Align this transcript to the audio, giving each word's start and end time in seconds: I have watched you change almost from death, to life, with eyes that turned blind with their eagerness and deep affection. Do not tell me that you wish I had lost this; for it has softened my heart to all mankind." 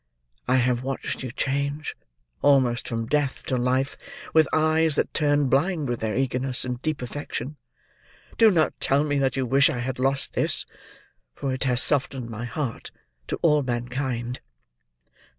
I 0.47 0.55
have 0.55 0.81
watched 0.81 1.21
you 1.21 1.29
change 1.29 1.95
almost 2.41 2.87
from 2.87 3.05
death, 3.05 3.45
to 3.45 3.55
life, 3.55 3.95
with 4.33 4.47
eyes 4.51 4.95
that 4.95 5.13
turned 5.13 5.51
blind 5.51 5.87
with 5.87 5.99
their 5.99 6.17
eagerness 6.17 6.65
and 6.65 6.81
deep 6.81 7.03
affection. 7.03 7.57
Do 8.35 8.49
not 8.49 8.73
tell 8.79 9.03
me 9.03 9.19
that 9.19 9.37
you 9.37 9.45
wish 9.45 9.69
I 9.69 9.77
had 9.77 9.99
lost 9.99 10.33
this; 10.33 10.65
for 11.35 11.53
it 11.53 11.65
has 11.65 11.83
softened 11.83 12.31
my 12.31 12.45
heart 12.45 12.89
to 13.27 13.35
all 13.43 13.61
mankind." 13.61 14.39